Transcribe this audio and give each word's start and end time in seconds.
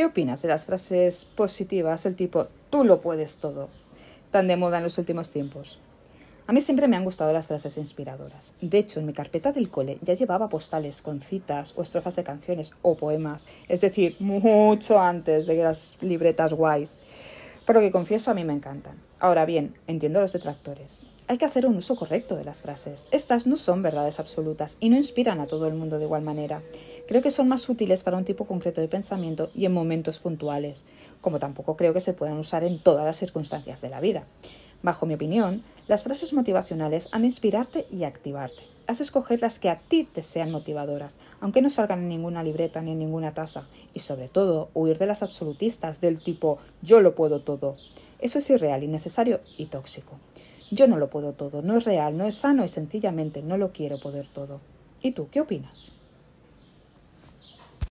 ¿Qué 0.00 0.06
opinas 0.06 0.40
de 0.40 0.48
las 0.48 0.64
frases 0.64 1.26
positivas 1.26 2.04
del 2.04 2.16
tipo 2.16 2.46
tú 2.70 2.84
lo 2.84 3.02
puedes 3.02 3.36
todo, 3.36 3.68
tan 4.30 4.48
de 4.48 4.56
moda 4.56 4.78
en 4.78 4.84
los 4.84 4.96
últimos 4.96 5.28
tiempos? 5.28 5.78
A 6.46 6.54
mí 6.54 6.62
siempre 6.62 6.88
me 6.88 6.96
han 6.96 7.04
gustado 7.04 7.34
las 7.34 7.48
frases 7.48 7.76
inspiradoras. 7.76 8.54
De 8.62 8.78
hecho, 8.78 8.98
en 8.98 9.04
mi 9.04 9.12
carpeta 9.12 9.52
del 9.52 9.68
cole 9.68 9.98
ya 10.00 10.14
llevaba 10.14 10.48
postales 10.48 11.02
con 11.02 11.20
citas 11.20 11.74
o 11.76 11.82
estrofas 11.82 12.16
de 12.16 12.24
canciones 12.24 12.72
o 12.80 12.96
poemas, 12.96 13.44
es 13.68 13.82
decir, 13.82 14.16
mucho 14.20 14.98
antes 14.98 15.44
de 15.44 15.56
las 15.56 15.98
libretas 16.00 16.54
guays. 16.54 17.02
Por 17.66 17.74
lo 17.74 17.82
que 17.82 17.90
confieso, 17.90 18.30
a 18.30 18.34
mí 18.34 18.42
me 18.42 18.54
encantan. 18.54 18.96
Ahora 19.18 19.44
bien, 19.44 19.74
entiendo 19.86 20.22
los 20.22 20.32
detractores. 20.32 21.00
Hay 21.30 21.38
que 21.38 21.44
hacer 21.44 21.64
un 21.64 21.76
uso 21.76 21.94
correcto 21.94 22.34
de 22.34 22.42
las 22.42 22.60
frases. 22.60 23.06
Estas 23.12 23.46
no 23.46 23.54
son 23.54 23.82
verdades 23.82 24.18
absolutas 24.18 24.76
y 24.80 24.88
no 24.88 24.96
inspiran 24.96 25.38
a 25.38 25.46
todo 25.46 25.68
el 25.68 25.74
mundo 25.74 25.98
de 25.98 26.04
igual 26.06 26.22
manera. 26.22 26.60
Creo 27.06 27.22
que 27.22 27.30
son 27.30 27.46
más 27.46 27.68
útiles 27.68 28.02
para 28.02 28.16
un 28.16 28.24
tipo 28.24 28.46
concreto 28.46 28.80
de 28.80 28.88
pensamiento 28.88 29.48
y 29.54 29.64
en 29.64 29.72
momentos 29.72 30.18
puntuales, 30.18 30.86
como 31.20 31.38
tampoco 31.38 31.76
creo 31.76 31.94
que 31.94 32.00
se 32.00 32.14
puedan 32.14 32.36
usar 32.36 32.64
en 32.64 32.80
todas 32.80 33.04
las 33.04 33.16
circunstancias 33.16 33.80
de 33.80 33.90
la 33.90 34.00
vida. 34.00 34.24
Bajo 34.82 35.06
mi 35.06 35.14
opinión, 35.14 35.62
las 35.86 36.02
frases 36.02 36.32
motivacionales 36.32 37.08
han 37.12 37.20
de 37.20 37.28
inspirarte 37.28 37.86
y 37.92 38.02
activarte. 38.02 38.64
Has 38.88 38.98
de 38.98 39.04
escoger 39.04 39.40
las 39.40 39.60
que 39.60 39.70
a 39.70 39.78
ti 39.78 40.08
te 40.12 40.24
sean 40.24 40.50
motivadoras, 40.50 41.16
aunque 41.40 41.62
no 41.62 41.70
salgan 41.70 42.00
en 42.00 42.08
ninguna 42.08 42.42
libreta 42.42 42.82
ni 42.82 42.90
en 42.90 42.98
ninguna 42.98 43.34
taza. 43.34 43.68
Y 43.94 44.00
sobre 44.00 44.26
todo, 44.26 44.70
huir 44.74 44.98
de 44.98 45.06
las 45.06 45.22
absolutistas 45.22 46.00
del 46.00 46.20
tipo 46.20 46.58
yo 46.82 47.00
lo 47.00 47.14
puedo 47.14 47.42
todo. 47.42 47.76
Eso 48.18 48.40
es 48.40 48.50
irreal, 48.50 48.82
innecesario 48.82 49.38
y 49.56 49.66
tóxico. 49.66 50.18
Yo 50.70 50.86
no 50.86 50.98
lo 50.98 51.10
puedo 51.10 51.32
todo, 51.32 51.62
no 51.62 51.76
es 51.78 51.84
real, 51.84 52.16
no 52.16 52.24
es 52.24 52.36
sano 52.36 52.64
y 52.64 52.68
sencillamente 52.68 53.42
no 53.42 53.58
lo 53.58 53.72
quiero 53.72 53.98
poder 53.98 54.28
todo. 54.28 54.62
¿Y 55.00 55.12
tú 55.12 55.28
qué 55.30 55.40
opinas? 55.40 55.92